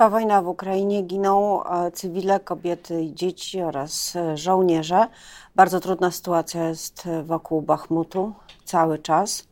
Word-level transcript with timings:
Trwa 0.00 0.10
wojna 0.10 0.42
w 0.42 0.48
Ukrainie, 0.48 1.02
giną 1.02 1.64
e, 1.64 1.90
cywile, 1.90 2.40
kobiety 2.40 3.02
i 3.02 3.14
dzieci 3.14 3.62
oraz 3.62 4.16
e, 4.16 4.36
żołnierze. 4.36 5.06
Bardzo 5.56 5.80
trudna 5.80 6.10
sytuacja 6.10 6.68
jest 6.68 7.08
wokół 7.24 7.62
Bachmutu 7.62 8.32
cały 8.64 8.98
czas. 8.98 9.48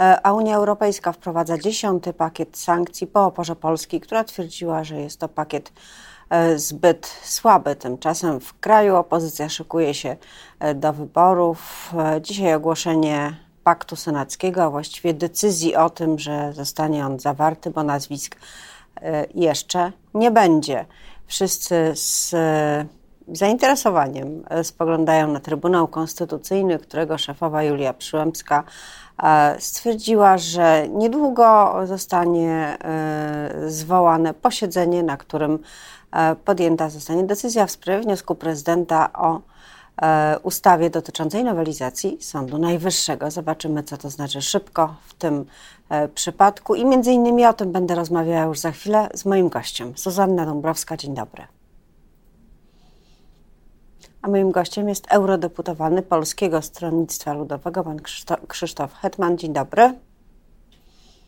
E, 0.00 0.26
a 0.26 0.32
Unia 0.32 0.56
Europejska 0.56 1.12
wprowadza 1.12 1.58
dziesiąty 1.58 2.12
pakiet 2.12 2.58
sankcji 2.58 3.06
po 3.06 3.26
oporze 3.26 3.56
Polski, 3.56 4.00
która 4.00 4.24
twierdziła, 4.24 4.84
że 4.84 5.00
jest 5.00 5.20
to 5.20 5.28
pakiet 5.28 5.72
zbyt 6.56 7.06
słaby. 7.22 7.76
Tymczasem 7.76 8.40
w 8.40 8.58
kraju 8.60 8.96
opozycja 8.96 9.48
szykuje 9.48 9.94
się 9.94 10.16
do 10.74 10.92
wyborów. 10.92 11.92
Dzisiaj 12.20 12.54
ogłoszenie 12.54 13.36
paktu 13.68 13.96
senackiego, 13.96 14.64
a 14.64 14.70
właściwie 14.70 15.14
decyzji 15.14 15.76
o 15.76 15.90
tym, 15.90 16.18
że 16.18 16.52
zostanie 16.52 17.06
on 17.06 17.20
zawarty, 17.20 17.70
bo 17.70 17.82
nazwisk 17.82 18.36
e, 18.36 18.38
jeszcze 19.34 19.92
nie 20.14 20.30
będzie. 20.30 20.84
Wszyscy 21.26 21.92
z 21.94 22.34
zainteresowaniem 23.32 24.44
e, 24.50 24.64
spoglądają 24.64 25.32
na 25.32 25.40
Trybunał 25.40 25.88
Konstytucyjny, 25.88 26.78
którego 26.78 27.18
szefowa 27.18 27.62
Julia 27.62 27.92
Przyłębska 27.92 28.64
stwierdziła, 29.58 30.38
że 30.38 30.88
niedługo 30.88 31.74
zostanie 31.84 32.78
zwołane 33.66 34.34
posiedzenie, 34.34 35.02
na 35.02 35.16
którym 35.16 35.58
podjęta 36.44 36.90
zostanie 36.90 37.24
decyzja 37.24 37.66
w 37.66 37.70
sprawie 37.70 38.00
wniosku 38.00 38.34
prezydenta 38.34 39.12
o 39.12 39.40
ustawie 40.42 40.90
dotyczącej 40.90 41.44
nowelizacji 41.44 42.18
Sądu 42.20 42.58
Najwyższego. 42.58 43.30
Zobaczymy, 43.30 43.82
co 43.82 43.96
to 43.96 44.10
znaczy 44.10 44.42
szybko 44.42 44.94
w 45.06 45.14
tym 45.14 45.44
e, 45.88 46.08
przypadku 46.08 46.74
i 46.74 46.84
między 46.84 47.12
innymi 47.12 47.46
o 47.46 47.52
tym 47.52 47.72
będę 47.72 47.94
rozmawiała 47.94 48.44
już 48.44 48.58
za 48.58 48.70
chwilę 48.70 49.08
z 49.14 49.24
moim 49.24 49.48
gościem, 49.48 49.92
Zuzanna 49.96 50.46
Dąbrowska. 50.46 50.96
Dzień 50.96 51.14
dobry. 51.14 51.46
A 54.22 54.28
moim 54.28 54.50
gościem 54.50 54.88
jest 54.88 55.06
eurodeputowany 55.10 56.02
Polskiego 56.02 56.62
Stronnictwa 56.62 57.32
Ludowego, 57.32 57.84
pan 57.84 57.98
Krzysztof 58.48 58.94
Hetman. 58.94 59.38
Dzień 59.38 59.52
dobry. 59.52 59.94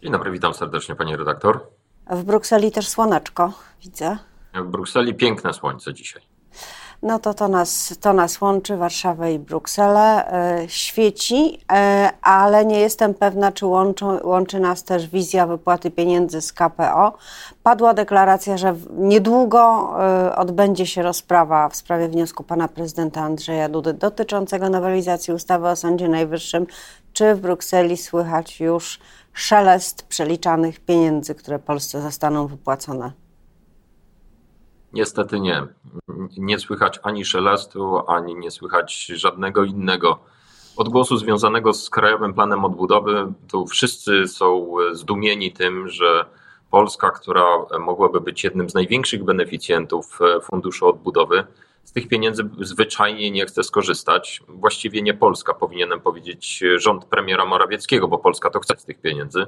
Dzień 0.03 0.13
dobry, 0.13 0.31
witam 0.31 0.55
serdecznie 0.55 0.95
pani 0.95 1.17
redaktor. 1.17 1.67
W 2.11 2.23
Brukseli 2.23 2.73
też 2.73 2.89
słoneczko, 2.89 3.53
widzę. 3.83 4.19
W 4.55 4.67
Brukseli 4.67 5.15
piękne 5.15 5.53
słońce 5.53 5.95
dzisiaj 5.95 6.23
no 7.03 7.19
to 7.19 7.35
to 7.35 7.49
nas, 7.49 7.99
to 8.01 8.13
nas 8.13 8.41
łączy, 8.41 8.77
Warszawę 8.77 9.33
i 9.33 9.39
Brukselę. 9.39 10.33
E, 10.33 10.69
świeci, 10.69 11.61
e, 11.73 12.11
ale 12.23 12.65
nie 12.65 12.81
jestem 12.81 13.15
pewna, 13.15 13.53
czy 13.53 13.67
łączą, 13.67 14.19
łączy 14.25 14.61
nas 14.61 14.85
też 14.85 15.07
wizja 15.07 15.47
wypłaty 15.47 15.91
pieniędzy 15.91 16.41
z 16.41 16.53
KPO. 16.53 17.13
Padła 17.63 17.95
deklaracja, 17.95 18.57
że 18.57 18.75
niedługo 18.91 19.91
e, 20.01 20.37
odbędzie 20.37 20.87
się 20.87 21.03
rozprawa 21.03 21.69
w 21.69 21.77
sprawie 21.77 22.09
wniosku 22.09 22.45
pana 22.45 22.69
prezydenta 22.69 23.21
Andrzeja 23.21 23.69
Dudy 23.69 23.93
dotyczącego 23.93 24.69
nowelizacji 24.69 25.35
ustawy 25.35 25.69
o 25.69 25.77
Sądzie 25.77 26.09
Najwyższym. 26.09 26.67
Czy 27.13 27.35
w 27.35 27.41
Brukseli 27.41 27.97
słychać 27.97 28.61
już 28.61 29.01
szelest 29.33 30.03
przeliczanych 30.03 30.81
pieniędzy, 30.81 31.35
które 31.35 31.59
Polsce 31.59 32.03
zostaną 32.03 32.47
wypłacone? 32.47 33.13
Niestety 34.93 35.41
nie. 35.41 35.67
Nie 36.37 36.59
słychać 36.59 37.01
ani 37.03 37.25
szelestu, 37.25 38.03
ani 38.09 38.35
nie 38.35 38.51
słychać 38.51 39.07
żadnego 39.07 39.65
innego 39.65 40.19
odgłosu 40.77 41.17
związanego 41.17 41.73
z 41.73 41.91
Krajowym 41.91 42.35
Planem 42.35 42.65
Odbudowy. 42.65 43.33
Tu 43.51 43.67
wszyscy 43.67 44.29
są 44.29 44.75
zdumieni 44.93 45.53
tym, 45.53 45.89
że 45.89 46.25
Polska, 46.71 47.11
która 47.11 47.45
mogłaby 47.81 48.21
być 48.21 48.45
jednym 48.45 48.71
z 48.71 48.75
największych 48.75 49.25
beneficjentów 49.25 50.19
Funduszu 50.43 50.89
Odbudowy, 50.89 51.45
z 51.85 51.93
tych 51.93 52.09
pieniędzy 52.09 52.49
zwyczajnie 52.61 53.31
nie 53.31 53.47
chce 53.47 53.65
skorzystać. 53.65 54.43
Właściwie 54.49 55.03
nie 55.03 55.15
Polska, 55.15 55.55
powinienem 55.55 56.01
powiedzieć 56.01 56.65
rząd 56.77 57.05
premiera 57.05 57.45
Morawieckiego, 57.45 58.09
bo 58.09 58.19
Polska 58.19 58.51
to 58.51 58.61
chce 58.61 58.75
z 58.79 58.85
tych 58.85 59.01
pieniędzy. 59.01 59.47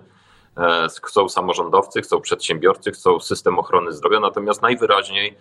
E, 0.56 0.86
chcą 1.02 1.28
samorządowcy, 1.28 2.02
chcą 2.02 2.20
przedsiębiorcy, 2.20 2.90
chcą 2.90 3.20
system 3.20 3.58
ochrony 3.58 3.92
zdrowia, 3.92 4.20
natomiast 4.20 4.62
najwyraźniej 4.62 5.36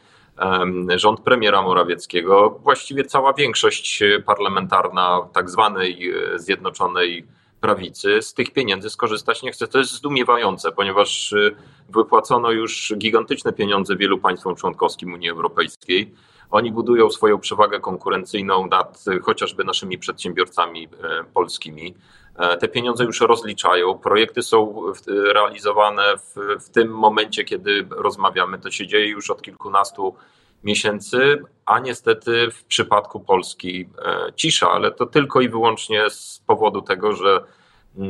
rząd 0.95 1.19
premiera 1.19 1.61
Morawieckiego, 1.61 2.59
właściwie 2.63 3.03
cała 3.05 3.33
większość 3.33 4.03
parlamentarna 4.25 5.27
tak 5.33 5.50
zwanej 5.50 6.11
e, 6.11 6.39
Zjednoczonej 6.39 7.27
Prawicy 7.61 8.21
z 8.21 8.33
tych 8.33 8.53
pieniędzy 8.53 8.89
skorzystać 8.89 9.44
nie 9.44 9.51
chce. 9.51 9.67
To 9.67 9.77
jest 9.77 9.91
zdumiewające, 9.91 10.71
ponieważ 10.71 11.33
e, 11.33 11.51
wypłacono 11.89 12.51
już 12.51 12.94
gigantyczne 12.97 13.53
pieniądze 13.53 13.95
wielu 13.95 14.17
państwom 14.17 14.55
członkowskim 14.55 15.13
Unii 15.13 15.29
Europejskiej. 15.29 16.13
Oni 16.51 16.71
budują 16.71 17.09
swoją 17.09 17.39
przewagę 17.39 17.79
konkurencyjną 17.79 18.67
nad 18.67 19.05
chociażby 19.23 19.63
naszymi 19.63 19.97
przedsiębiorcami 19.97 20.88
polskimi. 21.33 21.95
E, 22.36 22.58
te 22.58 22.68
pieniądze 22.68 23.03
już 23.03 23.22
rozliczają. 23.22 23.97
Projekty 23.97 24.44
są 24.44 24.84
realizowane 25.34 26.18
w, 26.18 26.36
w 26.66 26.69
tym 26.69 26.90
momencie, 26.90 27.44
kiedy 27.44 27.88
rozmawiamy. 27.90 28.59
To 28.59 28.72
się 28.72 28.88
dzieje 28.88 29.08
już 29.08 29.30
od 29.30 29.42
kilkunastu 29.42 30.16
miesięcy, 30.64 31.44
a 31.66 31.80
niestety 31.80 32.52
w 32.52 32.64
przypadku 32.64 33.19
Polski 33.19 33.90
e, 34.06 34.34
cisza, 34.36 34.72
ale 34.72 34.92
to 34.92 35.06
tylko 35.06 35.42
i 35.42 35.50
wyłącznie 35.50 36.09
z 36.09 36.44
powodu 36.47 36.81
tego, 36.81 37.14
że 37.14 37.44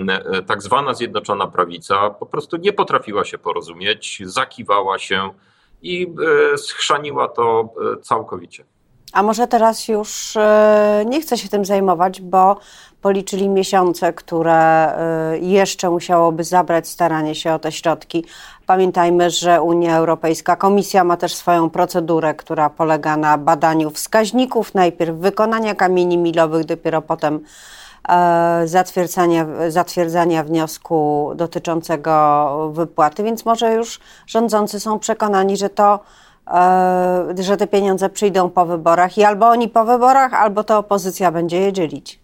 e, 0.08 0.42
tak 0.42 0.62
zwana 0.62 0.94
Zjednoczona 0.94 1.48
Prawica 1.48 2.10
po 2.10 2.26
prostu 2.26 2.58
nie 2.58 2.74
potrafiła 2.74 3.26
się 3.26 3.38
porozumieć, 3.38 4.22
zakiwała 4.26 5.00
się 5.00 5.30
i 5.82 6.08
schrzaniła 6.58 7.28
to 7.28 7.74
całkowicie. 8.02 8.66
A 9.14 9.24
może 9.24 9.48
teraz 9.48 9.88
już 9.88 10.38
nie 11.06 11.22
chce 11.22 11.38
się 11.38 11.50
tym 11.50 11.66
zajmować, 11.66 12.22
bo 12.22 12.58
policzyli 13.02 13.50
miesiące, 13.50 14.14
które 14.14 14.94
y, 15.36 15.40
jeszcze 15.40 15.90
musiałoby 15.90 16.44
zabrać 16.44 16.88
staranie 16.88 17.36
się 17.36 17.54
o 17.54 17.60
te 17.60 17.72
środki. 17.72 18.26
Pamiętajmy, 18.66 19.30
że 19.30 19.62
Unia 19.62 19.98
Europejska, 19.98 20.56
Komisja 20.56 21.04
ma 21.04 21.18
też 21.18 21.36
swoją 21.36 21.70
procedurę, 21.70 22.34
która 22.34 22.70
polega 22.70 23.18
na 23.18 23.38
badaniu 23.38 23.90
wskaźników, 23.90 24.74
najpierw 24.74 25.16
wykonania 25.16 25.76
kamieni 25.76 26.18
milowych, 26.18 26.66
dopiero 26.66 27.02
potem 27.02 27.40
e, 28.10 28.62
zatwierdzania, 28.66 29.46
zatwierdzania 29.70 30.44
wniosku 30.44 31.32
dotyczącego 31.36 32.72
wypłaty, 32.74 33.24
więc 33.24 33.46
może 33.46 33.74
już 33.74 34.00
rządzący 34.28 34.80
są 34.80 35.00
przekonani, 35.00 35.58
że 35.58 35.70
to 35.70 35.94
e, 35.94 36.00
że 37.40 37.58
te 37.58 37.68
pieniądze 37.68 38.10
przyjdą 38.10 38.50
po 38.50 38.66
wyborach 38.66 39.18
i 39.18 39.24
albo 39.24 39.50
oni 39.50 39.70
po 39.70 39.86
wyborach, 39.86 40.34
albo 40.34 40.64
to 40.64 40.78
opozycja 40.78 41.32
będzie 41.32 41.58
je 41.58 41.74
dzielić. 41.74 42.20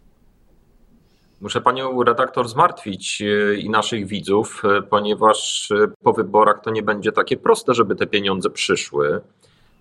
Muszę 1.42 1.62
panią 1.62 2.04
redaktor 2.04 2.48
zmartwić 2.48 3.22
e, 3.22 3.56
i 3.56 3.70
naszych 3.70 4.08
widzów, 4.08 4.64
e, 4.66 4.82
ponieważ 4.82 5.72
e, 5.72 5.88
po 6.04 6.14
wyborach 6.14 6.62
to 6.62 6.72
nie 6.72 6.84
będzie 6.84 7.12
takie 7.12 7.38
proste, 7.38 7.74
żeby 7.74 7.96
te 7.96 8.08
pieniądze 8.08 8.50
przyszły, 8.50 9.22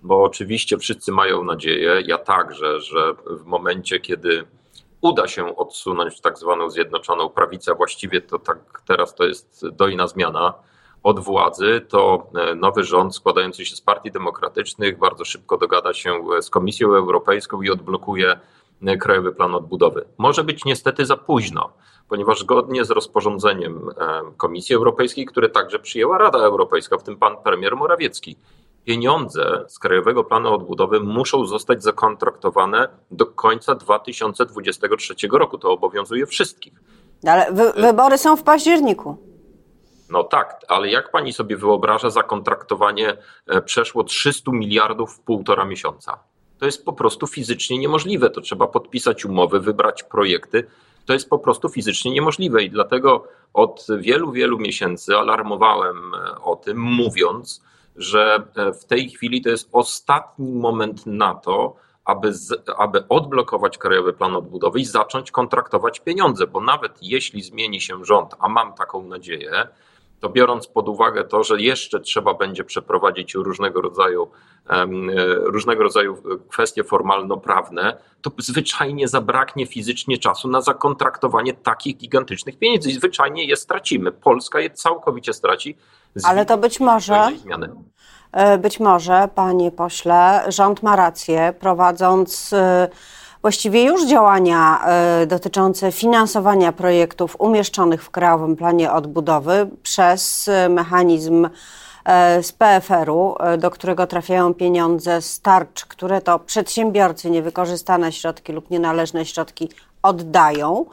bo 0.03 0.23
oczywiście 0.23 0.79
wszyscy 0.79 1.13
mają 1.13 1.45
nadzieję, 1.45 2.03
ja 2.07 2.19
także, 2.19 2.81
że 2.81 3.15
w 3.31 3.45
momencie, 3.45 4.01
kiedy 4.01 4.45
uda 5.01 5.29
się 5.29 5.57
odsunąć 5.57 6.21
tak 6.21 6.39
zwaną 6.39 6.71
zjednoczoną 6.71 7.29
prawicę, 7.29 7.75
właściwie 7.75 8.21
to 8.21 8.39
tak 8.39 8.59
teraz 8.87 9.15
to 9.15 9.25
jest 9.25 9.69
dojna 9.69 10.07
zmiana 10.07 10.55
od 11.07 11.21
władzy, 11.21 11.81
to 11.89 12.27
nowy 12.57 12.85
rząd 12.85 13.15
składający 13.17 13.65
się 13.65 13.77
z 13.77 13.81
partii 13.81 14.11
demokratycznych 14.11 14.99
bardzo 14.99 15.25
szybko 15.25 15.59
dogada 15.59 15.95
się 15.95 16.21
z 16.41 16.51
Komisją 16.51 16.95
Europejską 16.95 17.63
i 17.63 17.71
odblokuje 17.71 18.41
Krajowy 19.01 19.33
Plan 19.33 19.55
Odbudowy. 19.55 20.05
Może 20.19 20.45
być 20.45 20.65
niestety 20.65 21.07
za 21.07 21.17
późno, 21.17 21.73
ponieważ 22.09 22.41
zgodnie 22.41 22.85
z 22.85 22.91
rozporządzeniem 22.91 23.89
e, 24.01 24.23
Komisji 24.37 24.75
Europejskiej, 24.75 25.27
które 25.27 25.49
także 25.49 25.79
przyjęła 25.79 26.19
Rada 26.19 26.39
Europejska, 26.39 26.99
w 26.99 27.03
tym 27.03 27.17
pan 27.17 27.37
premier 27.45 27.77
Morawiecki, 27.77 28.37
pieniądze 28.85 29.65
z 29.69 29.79
Krajowego 29.79 30.25
Planu 30.25 30.55
Odbudowy 30.55 31.01
muszą 31.01 31.47
zostać 31.47 31.83
zakontraktowane 31.83 32.89
do 33.11 33.27
końca 33.27 33.75
2023 33.75 35.15
roku. 35.33 35.59
To 35.59 35.71
obowiązuje 35.73 36.27
wszystkich. 36.27 36.73
Ale 37.27 37.53
wy 37.53 37.73
wybory 37.73 38.19
są 38.19 38.37
w 38.37 38.43
październiku. 38.43 39.26
No 40.11 40.25
tak, 40.25 40.61
ale 40.69 40.89
jak 40.89 41.11
pani 41.11 41.33
sobie 41.33 41.57
wyobraża 41.57 42.11
zakontraktowanie 42.11 43.17
e, 43.47 43.63
przeszło 43.63 44.05
300 44.05 44.53
miliardów 44.53 45.17
w 45.17 45.21
półtora 45.21 45.65
miesiąca? 45.65 46.19
To 46.59 46.67
jest 46.67 46.85
po 46.85 46.93
prostu 46.93 47.27
fizycznie 47.27 47.79
niemożliwe. 47.79 48.31
To 48.31 48.41
trzeba 48.41 48.67
podpisać 48.67 49.25
umowy, 49.25 49.61
wybrać 49.61 50.03
projekty. 50.03 50.67
To 51.07 51.13
jest 51.13 51.31
po 51.31 51.39
prostu 51.39 51.69
fizycznie 51.69 52.11
niemożliwe 52.11 52.63
i 52.63 52.71
dlatego 52.71 53.29
od 53.55 53.87
wielu, 53.99 54.33
wielu 54.33 54.59
miesięcy 54.59 55.17
alarmowałem 55.17 56.15
e, 56.15 56.41
o 56.41 56.57
tym, 56.57 56.79
mówiąc, 56.79 57.63
że 57.97 58.47
e, 58.57 58.73
w 58.73 58.85
tej 58.85 59.11
chwili 59.11 59.43
to 59.43 59.49
jest 59.49 59.69
ostatni 59.73 60.53
moment 60.53 61.07
na 61.07 61.35
to, 61.35 61.77
aby, 62.05 62.35
z, 62.35 62.63
aby 62.77 63.09
odblokować 63.09 63.79
Krajowy 63.79 64.13
Plan 64.13 64.37
Odbudowy 64.37 64.81
i 64.81 64.85
zacząć 64.85 65.31
kontraktować 65.31 66.01
pieniądze, 66.01 66.47
bo 66.47 66.61
nawet 66.61 66.99
jeśli 67.03 67.43
zmieni 67.43 67.81
się 67.81 68.05
rząd, 68.05 68.35
a 68.39 68.49
mam 68.49 68.75
taką 68.75 69.03
nadzieję, 69.03 69.69
to 70.21 70.29
biorąc 70.29 70.67
pod 70.67 70.89
uwagę 70.89 71.25
to, 71.25 71.45
że 71.45 71.61
jeszcze 71.61 72.01
trzeba 72.01 72.35
będzie 72.35 72.65
przeprowadzić 72.65 73.35
różnego 73.35 73.81
rodzaju, 73.81 74.31
różnego 75.45 75.83
rodzaju 75.83 76.23
kwestie 76.49 76.85
formalno-prawne, 76.85 77.97
to 78.23 78.31
zwyczajnie 78.39 79.09
zabraknie 79.09 79.67
fizycznie 79.67 80.19
czasu 80.19 80.49
na 80.49 80.61
zakontraktowanie 80.61 81.55
takich 81.55 81.97
gigantycznych 81.97 82.59
pieniędzy 82.59 82.91
i 82.91 82.93
zwyczajnie 82.93 83.45
je 83.45 83.57
stracimy. 83.57 84.13
Polska 84.13 84.61
je 84.61 84.71
całkowicie 84.71 85.33
straci. 85.33 85.77
Ale 86.25 86.47
to 86.47 86.59
być 86.59 86.81
może. 86.81 87.29
E, 88.33 88.59
być 88.59 88.81
może, 88.81 89.29
panie 89.35 89.71
pośle, 89.71 90.45
rząd 90.49 90.83
ma 90.83 90.97
rację, 90.97 91.55
prowadząc 91.61 92.53
e, 92.53 92.89
właściwie 93.47 93.85
już 93.85 94.07
działania 94.07 94.81
e, 94.87 95.27
dotyczące 95.27 95.93
finansowania 95.93 96.73
projektów 96.73 97.37
umieszczonych 97.39 98.05
w 98.05 98.11
Krajowym 98.11 98.57
Planie 98.57 98.93
Odbudowy 98.93 99.71
przez 99.83 100.51
mechanizm 100.69 101.49
z 102.43 102.53
PFR-u, 102.53 103.37
do 103.59 103.71
którego 103.71 104.07
trafiają 104.07 104.55
pieniądze 104.55 105.23
z 105.23 105.41
tarcz, 105.41 105.85
które 105.85 106.21
to 106.21 106.39
przedsiębiorcy 106.39 107.31
niewykorzystane 107.31 108.13
środki 108.13 108.53
lub 108.53 108.71
nienależne 108.71 109.27
środki 109.27 109.69
oddają. 110.03 110.87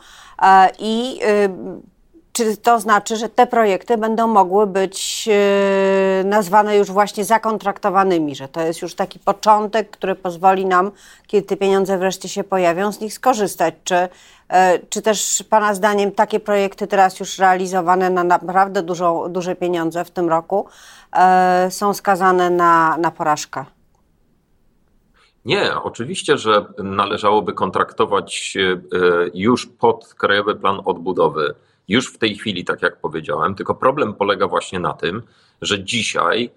I 0.80 1.20
czy 2.33 2.57
to 2.57 2.80
znaczy, 2.80 3.15
że 3.15 3.30
te 3.30 3.47
projekty 3.47 3.97
będą 3.97 4.27
mogły 4.27 4.68
być 4.68 5.30
e, 5.31 6.24
nazwane 6.24 6.77
już 6.77 6.91
właśnie 6.91 7.25
zakontraktowanymi, 7.25 8.35
że 8.35 8.47
to 8.47 8.62
jest 8.62 8.81
już 8.81 8.95
taki 8.95 9.19
początek, 9.19 9.89
który 9.89 10.15
pozwoli 10.15 10.65
nam, 10.65 10.91
kiedy 11.27 11.47
te 11.47 11.57
pieniądze 11.57 11.97
wreszcie 11.97 12.30
się 12.30 12.44
pojawią, 12.44 12.91
z 12.91 13.00
nich 13.00 13.13
skorzystać? 13.13 13.74
Czy, 13.83 13.95
e, 14.50 14.80
czy 14.89 15.01
też 15.01 15.44
Pana 15.50 15.74
zdaniem 15.74 16.12
takie 16.12 16.39
projekty 16.39 16.88
teraz 16.88 17.19
już 17.19 17.39
realizowane 17.39 18.09
na 18.09 18.24
naprawdę 18.24 18.83
dużo, 18.83 19.30
duże 19.30 19.56
pieniądze 19.56 20.06
w 20.06 20.12
tym 20.12 20.30
roku 20.30 20.68
e, 21.15 21.68
są 21.71 21.94
skazane 21.94 22.50
na, 22.50 22.97
na 22.97 23.12
porażkę? 23.12 23.65
Nie, 25.45 25.75
oczywiście, 25.83 26.38
że 26.38 26.65
należałoby 26.77 27.53
kontraktować 27.53 28.57
już 29.33 29.65
pod 29.65 30.13
Krajowy 30.13 30.56
Plan 30.56 30.81
Odbudowy 30.85 31.56
już 31.88 32.13
w 32.13 32.18
tej 32.18 32.35
chwili, 32.35 32.65
tak 32.65 32.81
jak 32.81 33.01
powiedziałem, 33.01 33.56
tylko 33.56 33.75
problem 33.75 34.13
polega 34.13 34.47
właśnie 34.47 34.80
na 34.80 34.94
tym, 34.94 35.24
że 35.62 35.83
dzisiaj 35.83 36.50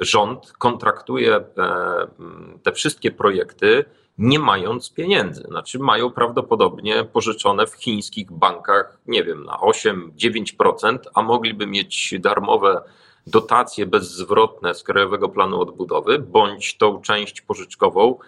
rząd 0.00 0.52
kontraktuje 0.58 1.36
e, 1.36 1.44
te 2.62 2.72
wszystkie 2.72 3.10
projekty 3.10 3.84
nie 4.18 4.38
mając 4.38 4.92
pieniędzy. 4.92 5.42
Znaczy 5.42 5.78
mają 5.78 6.10
prawdopodobnie 6.10 7.04
pożyczone 7.04 7.66
w 7.66 7.74
chińskich 7.74 8.32
bankach, 8.32 8.98
nie 9.06 9.24
wiem, 9.24 9.44
na 9.44 9.56
8-9%, 9.56 10.98
a 11.14 11.22
mogliby 11.22 11.66
mieć 11.66 12.14
darmowe 12.20 12.82
dotacje 13.26 13.86
bezzwrotne 13.86 14.74
z 14.74 14.82
Krajowego 14.82 15.28
Planu 15.28 15.60
Odbudowy, 15.60 16.18
bądź 16.18 16.76
tą 16.76 17.00
część 17.00 17.40
pożyczkową 17.40 18.18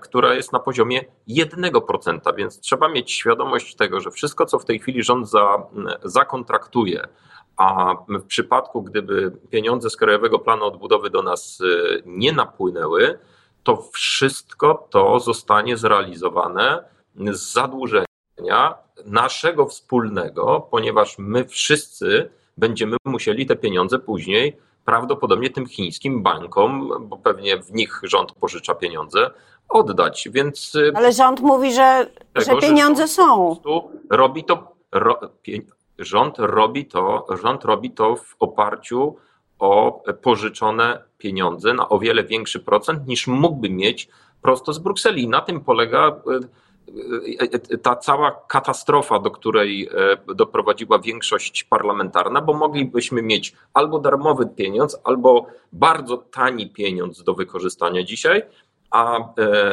która 0.00 0.34
jest 0.34 0.52
na 0.52 0.58
poziomie 0.58 1.04
1%, 1.28 2.36
więc 2.36 2.60
trzeba 2.60 2.88
mieć 2.88 3.12
świadomość 3.12 3.76
tego, 3.76 4.00
że 4.00 4.10
wszystko, 4.10 4.46
co 4.46 4.58
w 4.58 4.64
tej 4.64 4.78
chwili 4.78 5.02
rząd 5.02 5.30
za, 5.30 5.66
zakontraktuje, 6.04 7.08
a 7.56 7.94
w 8.08 8.22
przypadku, 8.22 8.82
gdyby 8.82 9.32
pieniądze 9.50 9.90
z 9.90 9.96
Krajowego 9.96 10.38
Planu 10.38 10.64
Odbudowy 10.64 11.10
do 11.10 11.22
nas 11.22 11.60
e, 11.60 12.02
nie 12.06 12.32
napłynęły, 12.32 13.18
to 13.62 13.82
wszystko 13.92 14.86
to 14.90 15.20
zostanie 15.20 15.76
zrealizowane 15.76 16.84
z 17.16 17.52
zadłużenia 17.52 18.74
naszego 19.04 19.66
wspólnego, 19.66 20.68
ponieważ 20.70 21.18
my 21.18 21.44
wszyscy 21.44 22.30
będziemy 22.56 22.96
musieli 23.04 23.46
te 23.46 23.56
pieniądze 23.56 23.98
później 23.98 24.56
prawdopodobnie 24.84 25.50
tym 25.50 25.66
chińskim 25.66 26.22
bankom, 26.22 26.92
bo 27.08 27.16
pewnie 27.16 27.62
w 27.62 27.72
nich 27.72 28.00
rząd 28.02 28.32
pożycza 28.32 28.74
pieniądze, 28.74 29.30
oddać. 29.68 30.28
Więc 30.32 30.74
y, 30.74 30.92
Ale 30.94 31.12
rząd 31.12 31.40
mówi, 31.40 31.72
że, 31.72 32.06
tego, 32.32 32.46
że 32.46 32.68
pieniądze 32.68 33.02
że 33.02 33.08
są. 33.08 33.56
Robi 34.10 34.44
to, 34.44 34.76
ro, 34.92 35.20
rząd, 35.98 36.38
robi 36.38 36.86
to, 36.86 37.26
rząd 37.42 37.64
robi 37.64 37.90
to 37.90 38.16
w 38.16 38.36
oparciu 38.38 39.16
o 39.58 40.02
pożyczone 40.22 41.02
pieniądze 41.18 41.74
na 41.74 41.88
o 41.88 41.98
wiele 41.98 42.24
większy 42.24 42.60
procent 42.60 43.06
niż 43.06 43.26
mógłby 43.26 43.70
mieć 43.70 44.08
prosto 44.42 44.72
z 44.72 44.78
Brukseli. 44.78 45.22
I 45.22 45.28
na 45.28 45.40
tym 45.40 45.60
polega 45.60 46.16
y, 46.88 47.74
y, 47.74 47.78
ta 47.78 47.96
cała 47.96 48.40
katastrofa, 48.48 49.18
do 49.18 49.30
której 49.30 49.90
doprowadziła 50.34 50.98
większość 50.98 51.64
parlamentarna, 51.64 52.40
bo 52.40 52.54
moglibyśmy 52.54 53.22
mieć 53.22 53.54
albo 53.74 53.98
darmowy 53.98 54.46
pieniądz, 54.56 55.00
albo 55.04 55.46
bardzo 55.72 56.16
tani 56.16 56.70
pieniądz 56.70 57.22
do 57.22 57.34
wykorzystania 57.34 58.02
dzisiaj, 58.04 58.42
a 58.90 59.18
e, 59.18 59.24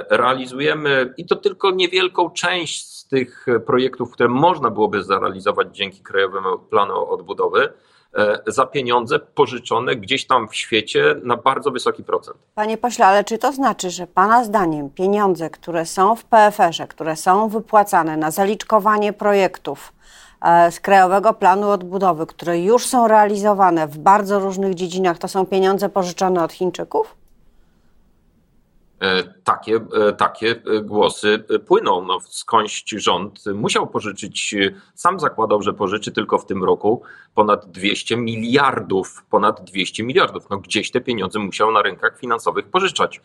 realizujemy 0.09 1.13
i 1.17 1.25
to 1.25 1.35
tylko 1.35 1.71
niewielką 1.71 2.29
część 2.29 2.91
z 2.91 3.07
tych 3.07 3.45
projektów, 3.65 4.11
które 4.11 4.29
można 4.29 4.69
byłoby 4.69 5.03
zrealizować 5.03 5.67
dzięki 5.71 6.03
Krajowemu 6.03 6.59
Planu 6.59 7.09
Odbudowy 7.09 7.73
e, 8.13 8.39
za 8.47 8.65
pieniądze 8.65 9.19
pożyczone 9.19 9.95
gdzieś 9.95 10.27
tam 10.27 10.47
w 10.47 10.55
świecie 10.55 11.15
na 11.23 11.37
bardzo 11.37 11.71
wysoki 11.71 12.03
procent. 12.03 12.37
Panie 12.55 12.77
pośle, 12.77 13.05
ale 13.05 13.23
czy 13.23 13.37
to 13.37 13.51
znaczy, 13.51 13.89
że 13.89 14.07
Pana 14.07 14.43
zdaniem 14.43 14.89
pieniądze, 14.89 15.49
które 15.49 15.85
są 15.85 16.15
w 16.15 16.25
PFR-ze, 16.25 16.87
które 16.87 17.15
są 17.15 17.49
wypłacane 17.49 18.17
na 18.17 18.31
zaliczkowanie 18.31 19.13
projektów 19.13 19.93
e, 20.41 20.71
z 20.71 20.79
Krajowego 20.79 21.33
Planu 21.33 21.69
Odbudowy, 21.69 22.25
które 22.25 22.59
już 22.59 22.85
są 22.85 23.07
realizowane 23.07 23.87
w 23.87 23.97
bardzo 23.97 24.39
różnych 24.39 24.73
dziedzinach, 24.73 25.17
to 25.17 25.27
są 25.27 25.45
pieniądze 25.45 25.89
pożyczone 25.89 26.43
od 26.43 26.53
Chińczyków? 26.53 27.24
E, 28.99 29.23
takie, 29.43 29.75
e, 29.75 30.13
takie 30.13 30.51
e, 30.51 30.81
głosy 30.81 31.43
płyną. 31.67 32.05
No, 32.05 32.19
skądś 32.19 32.83
rząd 32.97 33.43
musiał 33.53 33.87
pożyczyć, 33.87 34.55
sam 34.95 35.19
zakładał, 35.19 35.61
że 35.61 35.73
pożyczy 35.73 36.11
tylko 36.11 36.37
w 36.37 36.45
tym 36.45 36.63
roku 36.63 37.01
ponad 37.33 37.71
200 37.71 38.17
miliardów, 38.17 39.25
ponad 39.29 39.63
200 39.63 40.03
miliardów. 40.03 40.49
No, 40.49 40.57
gdzieś 40.57 40.91
te 40.91 41.01
pieniądze 41.01 41.39
musiał 41.39 41.71
na 41.71 41.81
rynkach 41.81 42.19
finansowych 42.19 42.67
pożyczać. 42.67 43.21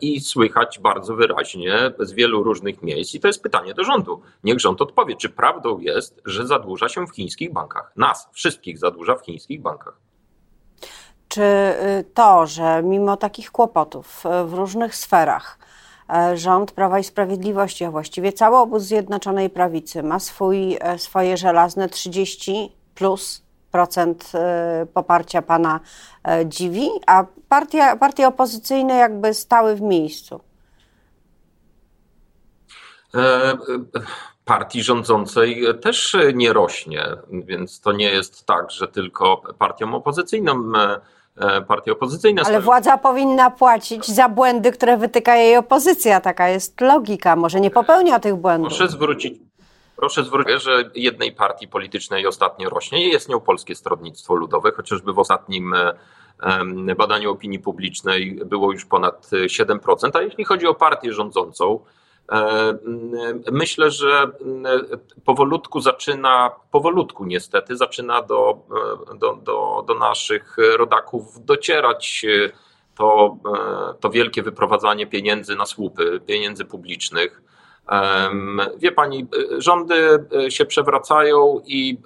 I 0.00 0.20
słychać 0.20 0.78
bardzo 0.78 1.14
wyraźnie 1.14 1.92
z 1.98 2.12
wielu 2.12 2.42
różnych 2.42 2.82
miejsc, 2.82 3.14
i 3.14 3.20
to 3.20 3.26
jest 3.26 3.42
pytanie 3.42 3.74
do 3.74 3.84
rządu. 3.84 4.22
Niech 4.44 4.60
rząd 4.60 4.82
odpowie, 4.82 5.16
czy 5.16 5.28
prawdą 5.28 5.78
jest, 5.78 6.22
że 6.24 6.46
zadłuża 6.46 6.88
się 6.88 7.06
w 7.06 7.14
chińskich 7.14 7.52
bankach. 7.52 7.92
Nas, 7.96 8.28
wszystkich 8.32 8.78
zadłuża 8.78 9.16
w 9.16 9.24
chińskich 9.24 9.62
bankach. 9.62 10.03
Czy 11.34 11.42
y, 11.42 12.04
to, 12.14 12.46
że 12.46 12.82
mimo 12.82 13.16
takich 13.16 13.50
kłopotów 13.50 14.24
y, 14.26 14.44
w 14.44 14.54
różnych 14.54 14.96
sferach 14.96 15.58
y, 16.32 16.36
rząd 16.36 16.72
Prawa 16.72 16.98
i 16.98 17.04
Sprawiedliwości, 17.04 17.84
a 17.84 17.90
właściwie 17.90 18.32
cały 18.32 18.56
obóz 18.56 18.82
Zjednoczonej 18.82 19.50
Prawicy 19.50 20.02
ma 20.02 20.18
swój, 20.18 20.78
swoje 20.96 21.36
żelazne 21.36 21.88
30 21.88 22.76
plus 22.94 23.42
procent 23.70 24.32
poparcia 24.94 25.42
pana 25.42 25.80
dziwi, 26.46 26.90
a 27.06 27.24
partia, 27.48 27.96
partie 27.96 28.28
opozycyjne 28.28 28.94
jakby 28.94 29.34
stały 29.34 29.76
w 29.76 29.80
miejscu? 29.80 30.40
E, 33.14 33.18
e, 33.18 33.56
partii 34.44 34.82
rządzącej 34.82 35.64
też 35.82 36.16
nie 36.34 36.52
rośnie, 36.52 37.06
więc 37.30 37.80
to 37.80 37.92
nie 37.92 38.10
jest 38.10 38.46
tak, 38.46 38.70
że 38.70 38.88
tylko 38.88 39.42
partiom 39.58 39.94
opozycyjnym 39.94 40.72
e, 41.36 41.60
partie 41.60 41.92
opozycyjne. 41.92 42.42
Ale 42.46 42.60
władza 42.60 42.98
powinna 42.98 43.50
płacić 43.50 44.06
za 44.06 44.28
błędy, 44.28 44.72
które 44.72 44.96
wytyka 44.96 45.36
jej 45.36 45.56
opozycja. 45.56 46.20
Taka 46.20 46.48
jest 46.48 46.80
logika. 46.80 47.36
Może 47.36 47.60
nie 47.60 47.70
popełnia 47.70 48.20
tych 48.20 48.36
błędów. 48.36 48.68
Proszę 48.68 48.88
zwrócić, 48.88 49.34
proszę 49.96 50.24
zwrócić, 50.24 50.62
że 50.62 50.90
jednej 50.94 51.32
partii 51.32 51.68
politycznej 51.68 52.26
ostatnio 52.26 52.70
rośnie 52.70 53.08
i 53.08 53.12
jest 53.12 53.28
nią 53.28 53.40
Polskie 53.40 53.74
Stronnictwo 53.74 54.34
Ludowe, 54.34 54.72
chociażby 54.72 55.12
w 55.12 55.18
ostatnim 55.18 55.74
e, 55.74 56.94
badaniu 56.96 57.30
opinii 57.30 57.58
publicznej 57.58 58.40
było 58.46 58.72
już 58.72 58.84
ponad 58.84 59.30
7%, 59.46 60.10
a 60.14 60.22
jeśli 60.22 60.44
chodzi 60.44 60.66
o 60.66 60.74
partię 60.74 61.12
rządzącą, 61.12 61.80
myślę, 63.52 63.90
że 63.90 64.26
powolutku 65.24 65.80
zaczyna, 65.80 66.50
powolutku 66.70 67.24
niestety, 67.24 67.76
zaczyna 67.76 68.22
do, 68.22 68.58
e, 69.12 69.18
do, 69.18 69.34
do, 69.34 69.84
do 69.86 69.94
naszych 69.94 70.56
rodaków 70.76 71.44
docierać 71.44 72.26
to, 72.94 73.36
e, 73.56 73.94
to 74.00 74.10
wielkie 74.10 74.42
wyprowadzanie 74.42 75.06
pieniędzy 75.06 75.56
na 75.56 75.66
słupy, 75.66 76.20
pieniędzy 76.26 76.64
publicznych. 76.64 77.42
Wie 78.78 78.92
pani, 78.92 79.26
rządy 79.58 80.26
się 80.48 80.64
przewracają 80.66 81.60
i 81.66 81.98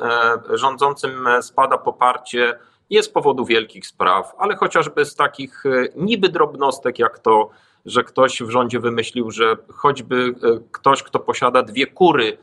rządzącym 0.50 1.28
spada 1.40 1.78
poparcie 1.78 2.58
nie 2.90 3.02
z 3.02 3.08
powodu 3.08 3.44
wielkich 3.44 3.86
spraw, 3.86 4.34
ale 4.38 4.56
chociażby 4.56 5.04
z 5.04 5.14
takich 5.14 5.64
niby 5.96 6.28
drobnostek, 6.28 6.98
jak 6.98 7.18
to, 7.18 7.50
że 7.86 8.04
ktoś 8.04 8.42
w 8.42 8.50
rządzie 8.50 8.80
wymyślił, 8.80 9.30
że 9.30 9.56
choćby 9.68 10.16
e, 10.16 10.60
ktoś, 10.72 11.02
kto 11.02 11.18
posiada 11.18 11.62
dwie 11.62 11.86
kury 11.86 12.38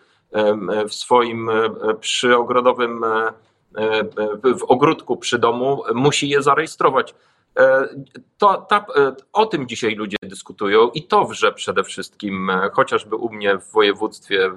w 0.89 0.93
swoim 0.93 1.49
e, 1.49 1.69
przyogrodowym 1.99 3.05
w 4.43 4.63
ogródku 4.67 5.17
przy 5.17 5.39
domu, 5.39 5.83
musi 5.93 6.29
je 6.29 6.41
zarejestrować. 6.41 7.15
To, 8.37 8.65
ta, 8.69 8.85
o 9.33 9.45
tym 9.45 9.67
dzisiaj 9.67 9.95
ludzie 9.95 10.17
dyskutują 10.21 10.89
i 10.89 11.03
to 11.03 11.25
wrze 11.25 11.51
przede 11.51 11.83
wszystkim, 11.83 12.51
chociażby 12.73 13.15
u 13.15 13.29
mnie 13.29 13.57
w 13.57 13.71
województwie 13.71 14.51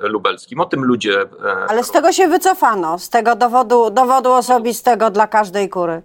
lubelskim. 0.00 0.60
O 0.60 0.64
tym 0.64 0.84
ludzie. 0.84 1.24
Ale 1.68 1.84
z 1.84 1.90
tego 1.90 2.12
się 2.12 2.28
wycofano, 2.28 2.98
z 2.98 3.10
tego 3.10 3.36
dowodu, 3.36 3.90
dowodu 3.90 4.32
osobistego 4.32 5.10
dla 5.10 5.26
każdej 5.26 5.68
kury. 5.68 6.02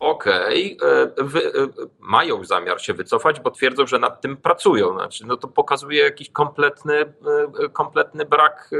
Okej, 0.00 0.76
okay. 0.76 0.88
E, 0.90 1.62
e, 1.62 1.68
mają 2.00 2.44
zamiar 2.44 2.80
się 2.80 2.94
wycofać, 2.94 3.40
bo 3.40 3.50
twierdzą, 3.50 3.86
że 3.86 3.98
nad 3.98 4.20
tym 4.20 4.36
pracują. 4.36 4.94
Znaczy, 4.94 5.26
no 5.26 5.36
to 5.36 5.48
pokazuje 5.48 6.02
jakiś 6.02 6.30
kompletny, 6.30 6.94
e, 6.94 7.68
kompletny 7.72 8.24
brak, 8.24 8.70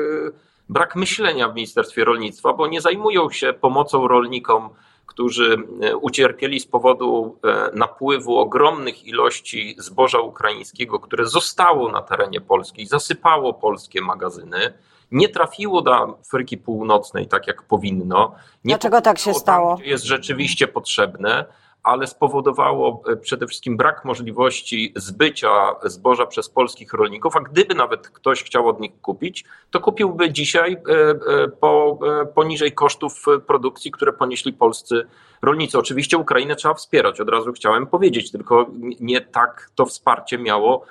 brak 0.68 0.96
myślenia 0.96 1.48
w 1.48 1.54
Ministerstwie 1.54 2.04
Rolnictwa, 2.04 2.52
bo 2.52 2.66
nie 2.66 2.80
zajmują 2.80 3.30
się 3.30 3.52
pomocą 3.52 4.08
rolnikom, 4.08 4.70
którzy 5.08 5.56
ucierpieli 6.00 6.60
z 6.60 6.66
powodu 6.66 7.38
napływu 7.74 8.36
ogromnych 8.36 9.06
ilości 9.06 9.74
zboża 9.78 10.18
ukraińskiego, 10.20 11.00
które 11.00 11.26
zostało 11.26 11.92
na 11.92 12.02
terenie 12.02 12.40
Polski, 12.40 12.86
zasypało 12.86 13.54
polskie 13.54 14.00
magazyny 14.00 14.72
nie 15.12 15.28
trafiło 15.28 15.82
do 15.82 15.94
Afryki 15.94 16.58
Północnej 16.58 17.26
tak 17.26 17.46
jak 17.46 17.62
powinno. 17.62 18.34
Nie 18.64 18.74
Dlaczego 18.74 19.00
tak 19.00 19.18
się 19.18 19.34
stało? 19.34 19.76
Tam, 19.76 19.84
jest 19.84 20.04
rzeczywiście 20.04 20.68
potrzebne, 20.68 21.44
ale 21.82 22.06
spowodowało 22.06 23.02
e, 23.08 23.16
przede 23.16 23.46
wszystkim 23.46 23.76
brak 23.76 24.04
możliwości 24.04 24.92
zbycia 24.96 25.74
zboża 25.84 26.26
przez 26.26 26.48
polskich 26.48 26.92
rolników, 26.92 27.36
a 27.36 27.40
gdyby 27.40 27.74
nawet 27.74 28.08
ktoś 28.08 28.44
chciał 28.44 28.68
od 28.68 28.80
nich 28.80 29.00
kupić, 29.00 29.44
to 29.70 29.80
kupiłby 29.80 30.32
dzisiaj 30.32 30.72
e, 30.72 30.78
e, 30.78 31.48
po, 31.48 31.98
poniżej 32.34 32.72
kosztów 32.72 33.24
produkcji, 33.46 33.90
które 33.90 34.12
ponieśli 34.12 34.52
polscy 34.52 35.06
rolnicy. 35.42 35.78
Oczywiście 35.78 36.18
Ukrainę 36.18 36.56
trzeba 36.56 36.74
wspierać, 36.74 37.20
od 37.20 37.28
razu 37.28 37.52
chciałem 37.52 37.86
powiedzieć, 37.86 38.32
tylko 38.32 38.66
nie 39.00 39.20
tak 39.20 39.70
to 39.74 39.86
wsparcie 39.86 40.38
miało 40.38 40.84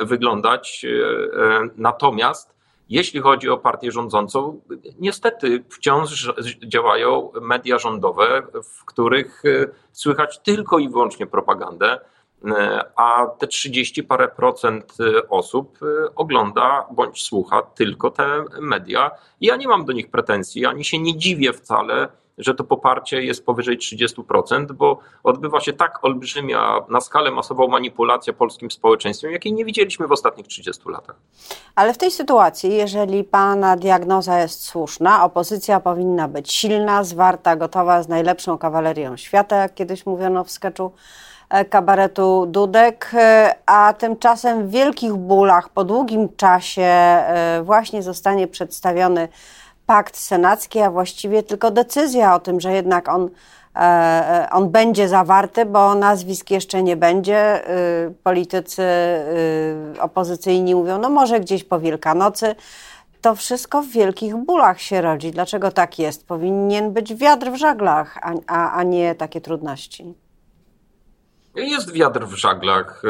wyglądać. 0.00 0.86
Natomiast 1.76 2.57
jeśli 2.88 3.20
chodzi 3.20 3.48
o 3.48 3.58
partię 3.58 3.92
rządzącą, 3.92 4.60
niestety 4.98 5.64
wciąż 5.68 6.32
działają 6.66 7.30
media 7.40 7.78
rządowe, 7.78 8.42
w 8.64 8.84
których 8.84 9.42
e, 9.44 9.66
słychać 9.92 10.38
tylko 10.38 10.78
i 10.78 10.88
wyłącznie 10.88 11.26
propagandę, 11.26 12.00
e, 12.44 12.84
a 12.96 13.26
te 13.26 13.46
30 13.46 14.02
parę 14.02 14.28
procent 14.28 14.96
e, 15.00 15.28
osób 15.28 15.78
ogląda 16.16 16.86
bądź 16.90 17.22
słucha 17.22 17.62
tylko 17.62 18.10
te 18.10 18.44
media. 18.60 19.10
Ja 19.40 19.56
nie 19.56 19.68
mam 19.68 19.84
do 19.84 19.92
nich 19.92 20.10
pretensji, 20.10 20.66
ani 20.66 20.84
się 20.84 20.98
nie 20.98 21.16
dziwię 21.16 21.52
wcale, 21.52 22.08
że 22.38 22.54
to 22.54 22.64
poparcie 22.64 23.22
jest 23.22 23.46
powyżej 23.46 23.78
30%, 23.78 24.72
bo 24.72 24.98
odbywa 25.24 25.60
się 25.60 25.72
tak 25.72 26.04
olbrzymia 26.04 26.80
na 26.88 27.00
skalę 27.00 27.30
masową 27.30 27.68
manipulacja 27.68 28.32
polskim 28.32 28.70
społeczeństwem, 28.70 29.32
jakiej 29.32 29.52
nie 29.52 29.64
widzieliśmy 29.64 30.06
w 30.06 30.12
ostatnich 30.12 30.46
30 30.46 30.82
latach. 30.88 31.16
Ale 31.74 31.94
w 31.94 31.98
tej 31.98 32.10
sytuacji, 32.10 32.76
jeżeli 32.76 33.24
pana 33.24 33.76
diagnoza 33.76 34.38
jest 34.38 34.64
słuszna, 34.64 35.24
opozycja 35.24 35.80
powinna 35.80 36.28
być 36.28 36.52
silna, 36.52 37.04
zwarta, 37.04 37.56
gotowa 37.56 38.02
z 38.02 38.08
najlepszą 38.08 38.58
kawalerią 38.58 39.16
świata, 39.16 39.56
jak 39.56 39.74
kiedyś 39.74 40.06
mówiono 40.06 40.44
w 40.44 40.50
sketchu 40.50 40.92
e, 41.50 41.64
kabaretu 41.64 42.46
Dudek, 42.46 43.10
e, 43.14 43.54
a 43.66 43.92
tymczasem 43.92 44.68
w 44.68 44.70
wielkich 44.70 45.14
bólach 45.14 45.68
po 45.68 45.84
długim 45.84 46.28
czasie 46.36 46.82
e, 46.82 47.60
właśnie 47.64 48.02
zostanie 48.02 48.46
przedstawiony 48.46 49.28
pakt 49.88 50.16
senacki, 50.16 50.80
a 50.80 50.90
właściwie 50.90 51.42
tylko 51.42 51.70
decyzja 51.70 52.34
o 52.34 52.40
tym, 52.40 52.60
że 52.60 52.72
jednak 52.72 53.08
on, 53.08 53.30
e, 53.76 53.78
e, 53.78 54.50
on 54.50 54.70
będzie 54.70 55.08
zawarty, 55.08 55.64
bo 55.66 55.94
nazwisk 55.94 56.50
jeszcze 56.50 56.82
nie 56.82 56.96
będzie. 56.96 57.70
Y, 58.06 58.14
politycy 58.22 58.82
y, 58.82 60.00
opozycyjni 60.00 60.74
mówią, 60.74 60.98
no 60.98 61.10
może 61.10 61.40
gdzieś 61.40 61.64
po 61.64 61.80
Wielkanocy. 61.80 62.54
To 63.20 63.34
wszystko 63.34 63.82
w 63.82 63.88
wielkich 63.88 64.36
bólach 64.36 64.80
się 64.80 65.00
rodzi. 65.00 65.30
Dlaczego 65.30 65.70
tak 65.70 65.98
jest? 65.98 66.26
Powinien 66.26 66.92
być 66.92 67.14
wiatr 67.14 67.50
w 67.50 67.56
żaglach, 67.56 68.18
a, 68.22 68.32
a, 68.46 68.72
a 68.72 68.82
nie 68.82 69.14
takie 69.14 69.40
trudności. 69.40 70.14
Jest 71.54 71.92
wiatr 71.92 72.26
w 72.26 72.34
żaglach. 72.34 73.02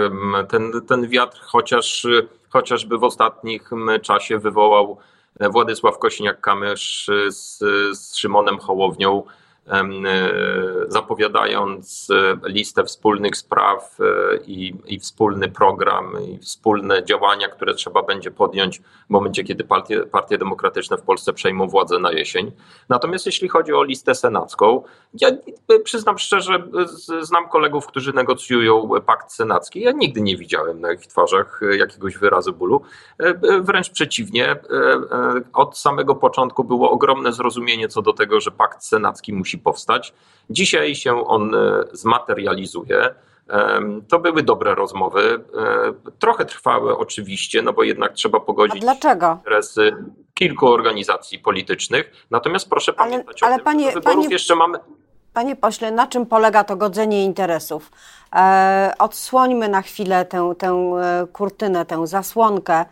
Ten, 0.48 0.72
ten 0.88 1.08
wiatr 1.08 1.40
chociaż, 1.40 2.06
chociażby 2.48 2.98
w 2.98 3.04
ostatnim 3.04 3.60
czasie 4.02 4.38
wywołał 4.38 4.98
Władysław 5.40 5.98
Kosiniak-Kamysz 5.98 7.10
z, 7.32 7.58
z 7.98 8.16
Szymonem 8.16 8.58
Hołownią 8.58 9.22
zapowiadając 10.88 12.08
e, 12.10 12.48
listę 12.48 12.84
wspólnych 12.84 13.36
spraw 13.36 13.98
e, 14.00 14.04
i, 14.46 14.74
i, 14.86 15.00
wspólny 15.00 15.48
program, 15.48 16.12
i 16.28 16.38
wspólne 16.38 17.04
działania, 17.04 17.48
które 17.48 17.74
trzeba 17.74 18.02
będzie 18.02 18.30
podjąć 18.30 18.80
w 18.80 19.10
momencie, 19.10 19.44
kiedy 19.44 19.64
partie, 19.64 20.00
partie 20.00 20.38
demokratyczne 20.38 20.96
w 20.96 21.02
Polsce 21.02 21.32
przejmą 21.32 21.68
władzę 21.68 21.98
na 21.98 22.12
jesień. 22.12 22.52
Natomiast 22.88 23.26
jeśli 23.26 23.48
chodzi 23.48 23.72
o 23.72 23.82
listę 23.82 24.14
senacką, 24.14 24.82
ja 25.20 25.28
przyznam 25.84 26.18
szczerze, 26.18 26.62
znam 27.20 27.48
kolegów, 27.48 27.86
którzy 27.86 28.12
negocjują 28.12 28.90
pakt 29.06 29.32
senacki. 29.32 29.80
Ja 29.80 29.92
nigdy 29.92 30.20
nie 30.20 30.36
widziałem 30.36 30.80
na 30.80 30.92
ich 30.92 31.06
twarzach 31.06 31.60
jakiegoś 31.78 32.18
wyrazu 32.18 32.52
bólu. 32.52 32.82
Wręcz 33.60 33.90
przeciwnie, 33.90 34.56
od 35.52 35.78
samego 35.78 36.14
początku 36.14 36.64
było 36.64 36.90
ogromne 36.90 37.32
zrozumienie 37.32 37.88
co 37.88 38.02
do 38.02 38.12
tego, 38.12 38.40
że 38.40 38.50
pakt 38.50 38.84
senacki 38.84 39.32
musi 39.32 39.57
powstać. 39.58 40.14
Dzisiaj 40.50 40.94
się 40.94 41.26
on 41.26 41.54
e, 41.54 41.84
zmaterializuje. 41.92 43.14
To 44.08 44.18
były 44.18 44.42
dobre 44.42 44.74
rozmowy. 44.74 45.44
E, 45.56 46.12
trochę 46.18 46.44
trwały 46.44 46.98
oczywiście, 46.98 47.62
no 47.62 47.72
bo 47.72 47.82
jednak 47.82 48.12
trzeba 48.12 48.40
pogodzić 48.40 48.84
interesy 49.34 49.96
kilku 50.34 50.66
organizacji 50.66 51.38
politycznych. 51.38 52.26
Natomiast 52.30 52.70
proszę 52.70 52.92
pamiętać 52.92 53.42
ale 53.42 53.54
o 53.54 53.56
tym, 53.56 53.64
panie, 53.64 53.92
że 53.92 54.00
panie, 54.00 54.28
jeszcze 54.28 54.56
mamy. 54.56 54.78
Panie 55.32 55.56
pośle, 55.56 55.90
na 55.90 56.06
czym 56.06 56.26
polega 56.26 56.64
to 56.64 56.76
godzenie 56.76 57.24
interesów? 57.24 57.90
E, 58.34 58.92
odsłońmy 58.98 59.68
na 59.68 59.82
chwilę 59.82 60.24
tę, 60.24 60.52
tę 60.58 61.00
kurtynę, 61.32 61.86
tę 61.86 62.06
zasłonkę, 62.06 62.84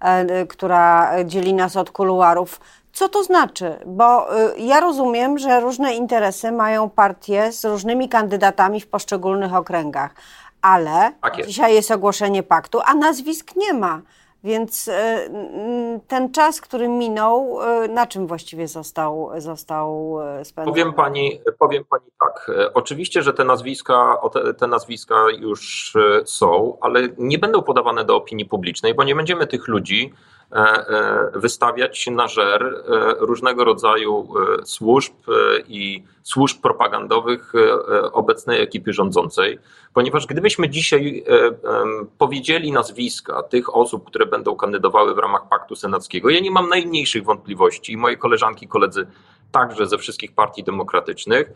e, 0.00 0.46
która 0.46 1.10
dzieli 1.24 1.54
nas 1.54 1.76
od 1.76 1.90
kuluarów. 1.90 2.60
Co 2.92 3.08
to 3.08 3.24
znaczy? 3.24 3.78
Bo 3.86 4.36
y, 4.38 4.58
ja 4.58 4.80
rozumiem, 4.80 5.38
że 5.38 5.60
różne 5.60 5.94
interesy 5.94 6.52
mają 6.52 6.90
partie 6.90 7.52
z 7.52 7.64
różnymi 7.64 8.08
kandydatami 8.08 8.80
w 8.80 8.86
poszczególnych 8.86 9.54
okręgach, 9.54 10.14
ale 10.62 11.12
tak 11.22 11.38
jest. 11.38 11.50
dzisiaj 11.50 11.74
jest 11.74 11.90
ogłoszenie 11.90 12.42
paktu, 12.42 12.80
a 12.84 12.94
nazwisk 12.94 13.56
nie 13.56 13.74
ma. 13.74 14.00
Więc 14.44 14.88
y, 14.88 14.92
ten 16.08 16.32
czas, 16.32 16.60
który 16.60 16.88
minął, 16.88 17.58
y, 17.84 17.88
na 17.88 18.06
czym 18.06 18.26
właściwie 18.26 18.68
został, 18.68 19.30
został 19.38 20.18
spędzony? 20.44 20.72
Powiem 20.72 20.92
pani, 20.92 21.40
powiem 21.58 21.84
pani 21.90 22.04
tak. 22.20 22.50
Oczywiście, 22.74 23.22
że 23.22 23.32
te 23.32 23.44
nazwiska, 23.44 24.16
te, 24.32 24.54
te 24.54 24.66
nazwiska 24.66 25.24
już 25.38 25.92
są, 26.24 26.78
ale 26.80 27.08
nie 27.18 27.38
będą 27.38 27.62
podawane 27.62 28.04
do 28.04 28.16
opinii 28.16 28.44
publicznej, 28.44 28.94
bo 28.94 29.04
nie 29.04 29.14
będziemy 29.14 29.46
tych 29.46 29.68
ludzi 29.68 30.12
E, 30.52 30.58
e, 30.58 31.30
wystawiać 31.34 32.06
na 32.06 32.28
żer 32.28 32.62
e, 32.62 33.14
różnego 33.18 33.64
rodzaju 33.64 34.28
służb 34.64 35.14
i 35.68 36.04
służb 36.22 36.60
propagandowych 36.62 37.52
obecnej 38.12 38.62
ekipy 38.62 38.92
rządzącej, 38.92 39.58
ponieważ 39.94 40.26
gdybyśmy 40.26 40.68
dzisiaj 40.68 41.24
powiedzieli 42.18 42.72
nazwiska 42.72 43.42
tych 43.42 43.76
osób, 43.76 44.04
które 44.06 44.26
będą 44.26 44.56
kandydowały 44.56 45.14
w 45.14 45.18
ramach 45.18 45.48
Paktu 45.48 45.76
Senackiego, 45.76 46.30
ja 46.30 46.40
nie 46.40 46.50
mam 46.50 46.68
najmniejszych 46.68 47.24
wątpliwości, 47.24 47.96
moje 47.96 48.16
koleżanki, 48.16 48.68
koledzy 48.68 49.06
także 49.52 49.86
ze 49.86 49.98
wszystkich 49.98 50.34
partii 50.34 50.64
demokratycznych, 50.64 51.52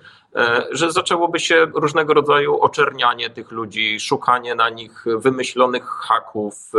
że 0.71 0.93
zaczęłoby 0.93 1.41
się 1.41 1.67
różnego 1.75 2.15
rodzaju 2.15 2.61
oczernianie 2.61 3.31
tych 3.31 3.51
ludzi, 3.51 4.01
szukanie 4.01 4.55
na 4.55 4.71
nich 4.71 5.05
wymyślonych 5.19 5.85
haków, 5.85 6.73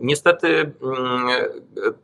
niestety 0.00 0.72
mm, 0.82 1.28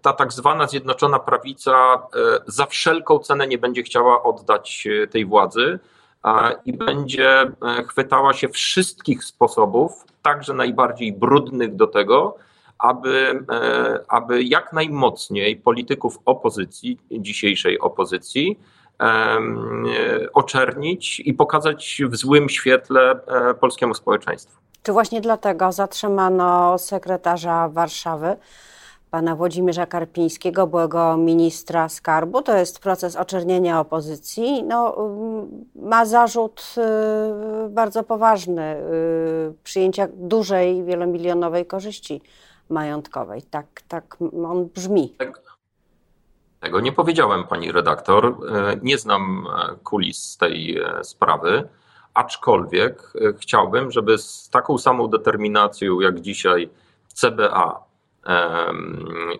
ta 0.02 0.12
tak 0.12 0.32
zwana 0.32 0.66
Zjednoczona 0.66 1.18
Prawica 1.18 1.72
e, 1.72 1.98
za 2.46 2.66
wszelką 2.66 3.18
cenę 3.18 3.46
nie 3.46 3.58
będzie 3.58 3.82
chciała 3.82 4.22
oddać 4.22 4.88
e, 5.02 5.06
tej 5.06 5.26
władzy 5.26 5.78
i 6.64 6.72
będzie 6.72 7.52
chwytała 7.88 8.32
się 8.32 8.48
wszystkich 8.48 9.24
sposobów, 9.24 10.04
także 10.22 10.54
najbardziej 10.54 11.12
brudnych 11.12 11.76
do 11.76 11.86
tego, 11.86 12.36
aby, 12.78 13.44
aby 14.08 14.42
jak 14.42 14.72
najmocniej 14.72 15.56
polityków 15.56 16.18
opozycji, 16.24 16.98
dzisiejszej 17.10 17.78
opozycji, 17.78 18.58
oczernić 20.32 21.20
i 21.20 21.34
pokazać 21.34 22.02
w 22.08 22.16
złym 22.16 22.48
świetle 22.48 23.20
polskiemu 23.60 23.94
społeczeństwu. 23.94 24.62
Czy 24.82 24.92
właśnie 24.92 25.20
dlatego 25.20 25.72
zatrzymano 25.72 26.78
sekretarza 26.78 27.68
Warszawy? 27.68 28.36
pana 29.10 29.36
Włodzimierza 29.36 29.86
Karpińskiego, 29.86 30.66
byłego 30.66 31.16
ministra 31.16 31.88
skarbu. 31.88 32.42
To 32.42 32.56
jest 32.56 32.78
proces 32.78 33.16
oczernienia 33.16 33.80
opozycji. 33.80 34.62
No, 34.62 34.96
ma 35.74 36.06
zarzut 36.06 36.74
bardzo 37.68 38.02
poważny 38.02 38.76
przyjęcia 39.64 40.08
dużej, 40.14 40.84
wielomilionowej 40.84 41.66
korzyści 41.66 42.22
majątkowej. 42.68 43.42
Tak, 43.42 43.66
tak 43.88 44.16
on 44.44 44.68
brzmi. 44.74 45.14
Tak. 45.18 45.42
Tego 46.60 46.80
nie 46.80 46.92
powiedziałem, 46.92 47.44
pani 47.44 47.72
redaktor. 47.72 48.26
E, 48.26 48.76
nie 48.82 48.98
znam 48.98 49.46
e, 49.46 49.74
kulis 49.84 50.36
tej 50.36 50.78
e, 50.78 51.04
sprawy, 51.04 51.68
aczkolwiek 52.14 53.12
chciałbym, 53.40 53.90
żeby 53.90 54.18
z 54.18 54.48
taką 54.50 54.78
samą 54.78 55.08
determinacją 55.08 56.00
jak 56.00 56.20
dzisiaj 56.20 56.68
CBA 57.14 57.84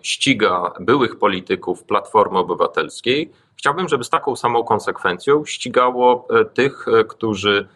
ściga 0.01 0.71
byłych 0.79 1.19
polityków 1.19 1.83
Platformy 1.83 2.39
Obywatelskiej, 2.39 3.31
chciałbym, 3.57 3.89
żeby 3.89 4.03
z 4.03 4.09
taką 4.09 4.35
samą 4.35 4.63
konsekwencją 4.63 5.45
ścigało 5.45 6.27
tych, 6.53 6.85
którzy 7.07 7.67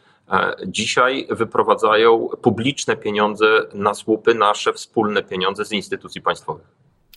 dzisiaj 0.66 1.28
wyprowadzają 1.30 2.30
publiczne 2.42 2.98
pieniądze 2.98 3.46
na 3.74 3.94
słupy, 3.94 4.34
nasze 4.34 4.74
wspólne 4.74 5.24
pieniądze 5.24 5.66
z 5.66 5.72
instytucji 5.72 6.22
państwowych. 6.22 6.68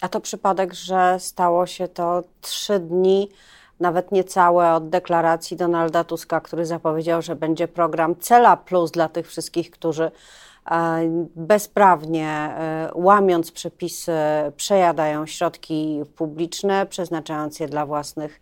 A 0.01 0.09
to 0.09 0.21
przypadek, 0.21 0.75
że 0.75 1.17
stało 1.19 1.67
się 1.67 1.89
to 1.89 2.23
trzy 2.41 2.79
dni, 2.79 3.29
nawet 3.81 4.13
niecałe 4.13 4.75
od 4.75 4.89
deklaracji 4.89 5.57
Donalda 5.57 6.05
Tuska, 6.05 6.41
który 6.41 6.67
zapowiedział, 6.67 7.23
że 7.23 7.37
będzie 7.37 7.69
program 7.69 8.17
Cela 8.17 8.57
Plus 8.57 8.91
dla 8.91 9.09
tych 9.09 9.29
wszystkich, 9.29 9.71
którzy 9.71 10.11
e, 10.71 11.01
bezprawnie, 11.37 12.29
e, 12.29 12.91
łamiąc 12.95 13.53
przepisy, 13.53 14.13
przejadają 14.57 15.27
środki 15.27 16.03
publiczne, 16.17 16.87
przeznaczając 16.87 17.61
je 17.61 17.69
dla 17.69 17.87
własnych 17.87 18.41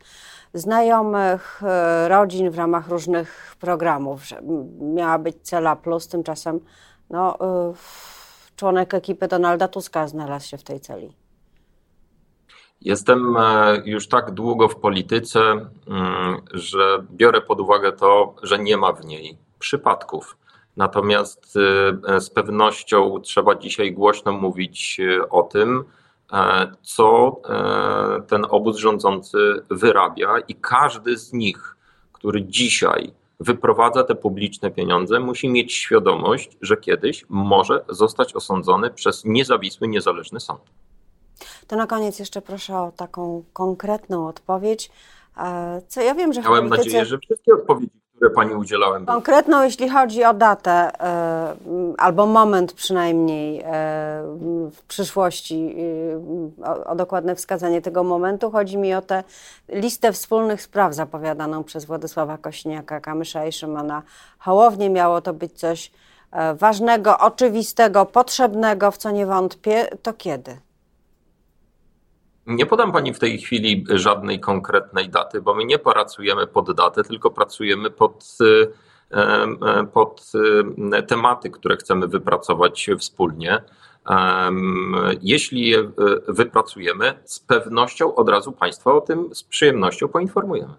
znajomych, 0.55 1.63
e, 1.63 2.09
rodzin 2.09 2.51
w 2.51 2.59
ramach 2.59 2.89
różnych 2.89 3.57
programów. 3.61 4.23
Miała 4.81 5.19
być 5.19 5.37
Cela 5.43 5.77
Plus, 5.77 6.09
tymczasem 6.09 6.61
no, 7.11 7.39
członek 8.57 8.95
ekipy 8.95 9.29
Donalda 9.29 9.69
Tuska 9.69 10.09
znalazł 10.09 10.49
się 10.49 10.59
w 10.59 10.63
tej 10.63 10.81
celi. 10.81 11.28
Jestem 12.81 13.37
e, 13.37 13.83
już 13.85 14.09
tak 14.09 14.31
długo 14.31 14.69
w 14.69 14.77
polityce, 14.77 15.41
mm, 15.41 16.43
że 16.55 17.05
biorę 17.11 17.41
pod 17.41 17.61
uwagę 17.61 17.93
to, 17.93 18.35
że 18.43 18.59
nie 18.59 18.77
ma 18.77 18.93
w 18.93 19.05
niej 19.05 19.39
przypadków. 19.59 20.37
Natomiast 20.77 21.57
e, 22.09 22.21
z 22.21 22.31
pewnością 22.31 23.21
trzeba 23.21 23.55
dzisiaj 23.55 23.93
głośno 23.93 24.33
mówić 24.33 25.01
e, 25.01 25.29
o 25.29 25.43
tym, 25.43 25.85
co 26.83 27.41
ten 28.29 28.47
obóz 28.51 28.77
rządzący 28.77 29.39
wyrabia, 29.71 30.39
i 30.49 30.55
każdy 30.55 31.17
z 31.17 31.33
nich, 31.33 31.77
który 32.13 32.45
dzisiaj 32.45 33.13
wyprowadza 33.41 34.05
te 34.05 34.15
publiczne 34.15 34.71
pieniądze, 34.71 35.21
musi 35.21 35.49
mieć 35.49 35.73
świadomość, 35.73 36.57
że 36.61 36.77
kiedyś 36.77 37.25
może 37.29 37.85
zostać 37.89 38.35
osądzony 38.35 38.91
przez 38.91 39.25
niezawisły, 39.25 39.89
niezależny 39.89 40.41
sąd. 40.41 40.61
To 41.69 41.77
na 41.77 41.87
koniec 41.87 42.19
jeszcze 42.19 42.43
proszę 42.43 42.79
o 42.79 42.93
taką 42.97 43.43
konkretną 43.53 44.29
odpowiedź. 44.29 44.91
E, 45.37 45.83
co 45.89 46.01
ja 46.01 46.15
wiem, 46.15 46.33
że 46.33 46.41
Miałem 46.41 46.69
polityce... 46.69 46.89
nadzieję, 46.89 47.05
że 47.05 47.19
wszystkie 47.19 47.55
odpowiedzi, 47.55 48.01
które 48.17 48.31
Pani 48.31 48.55
udzielałem. 48.55 49.07
Konkretną, 49.07 49.63
jeśli 49.63 49.89
chodzi 49.89 50.25
o 50.25 50.35
datę, 50.35 50.71
e, 51.01 51.57
albo 51.99 52.27
moment 52.27 52.73
przynajmniej 52.73 53.61
e, 53.61 53.65
w 54.73 54.83
przyszłości, 54.89 55.77
o, 56.87 56.95
dokładne 56.95 57.35
wskazanie 57.35 57.83
tego 57.83 58.05
momentu. 58.05 58.51
Chodzi 58.51 58.79
mi 58.79 58.95
o 58.95 59.03
tę 59.03 59.25
listę 59.69 60.13
wspólnych 60.13 60.63
spraw 60.63 60.95
zapowiadaną 60.95 61.65
przez 61.65 61.85
Władysława 61.85 62.37
Kośniaka-Kamysza 62.37 63.49
i 63.49 63.53
Szymona 63.53 64.03
Hołownię. 64.39 64.91
Miało 64.91 65.21
to 65.21 65.35
być 65.35 65.53
coś 65.59 65.93
ważnego, 66.55 67.19
oczywistego, 67.19 68.07
potrzebnego, 68.07 68.91
w 68.91 68.97
co 68.97 69.11
nie 69.11 69.27
wątpię. 69.27 69.89
To 70.03 70.13
kiedy? 70.13 70.57
Nie 72.49 72.67
podam 72.67 72.93
Pani 72.93 73.15
w 73.15 73.19
tej 73.19 73.39
chwili 73.39 73.85
żadnej 73.91 74.41
konkretnej 74.41 75.09
daty, 75.09 75.43
bo 75.43 75.55
my 75.55 75.65
nie 75.65 75.79
pracujemy 75.79 76.47
pod 76.47 76.73
datę, 76.77 77.05
tylko 77.05 77.31
pracujemy 77.31 77.91
pod, 77.91 78.37
e, 79.11 79.19
e, 79.21 79.87
pod 79.87 80.33
e, 80.93 81.03
tematy, 81.03 81.51
które 81.51 81.77
chcemy 81.77 82.09
wypracować 82.09 82.91
wspólnie. 82.99 83.63
Jeśli 85.23 85.69
je 85.69 85.91
wypracujemy, 86.29 87.15
z 87.25 87.41
pewnością 87.41 88.15
od 88.15 88.29
razu 88.29 88.53
Państwa 88.53 88.93
o 88.93 89.01
tym 89.01 89.35
z 89.35 89.43
przyjemnością 89.43 90.09
poinformujemy. 90.09 90.75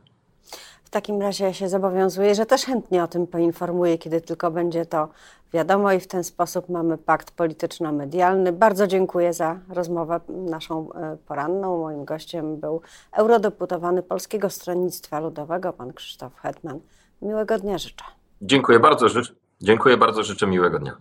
W 0.90 0.92
takim 0.92 1.22
razie 1.22 1.46
ja 1.46 1.54
się 1.54 1.70
zobowiązuję, 1.70 2.36
że 2.36 2.46
też 2.46 2.66
chętnie 2.66 3.04
o 3.04 3.08
tym 3.08 3.28
poinformuję, 3.28 3.98
kiedy 3.98 4.22
tylko 4.22 4.52
będzie 4.52 4.86
to 4.86 5.08
wiadomo 5.54 5.92
i 5.92 6.00
w 6.00 6.08
ten 6.08 6.24
sposób 6.24 6.70
mamy 6.70 6.98
pakt 6.98 7.32
polityczno-medialny. 7.32 8.52
Bardzo 8.52 8.88
dziękuję 8.88 9.34
za 9.34 9.60
rozmowę 9.70 10.20
naszą 10.30 10.94
e, 10.94 11.18
poranną. 11.28 11.78
Moim 11.78 12.06
gościem 12.06 12.58
był 12.58 12.82
eurodeputowany 13.12 14.04
Polskiego 14.04 14.50
Stronnictwa 14.50 15.20
Ludowego, 15.20 15.74
pan 15.74 15.94
Krzysztof 15.94 16.36
Hetman. 16.42 16.80
Miłego 17.22 17.58
dnia 17.60 17.78
życzę. 17.78 18.06
Dziękuję 18.42 18.80
bardzo, 18.80 19.10
życzę, 19.10 19.34
dziękuję 19.62 19.98
bardzo, 19.98 20.24
życzę 20.24 20.48
miłego 20.48 20.80
dnia. 20.80 20.98